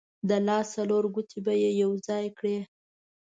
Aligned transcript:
د 0.29 0.31
لاس 0.47 0.67
څلور 0.75 1.03
ګوتې 1.13 1.39
به 1.45 1.53
یې 1.61 1.71
یو 1.81 1.91
ځای 2.07 2.25
کړې. 2.37 2.57